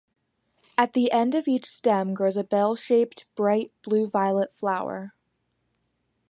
At 0.79 0.93
the 0.93 1.11
end 1.11 1.35
of 1.35 1.47
each 1.47 1.67
stem 1.69 2.15
grows 2.15 2.35
a 2.35 2.43
bell-shaped 2.43 3.25
bright 3.35 3.71
blue-violet 3.83 4.51
flower. 4.51 5.13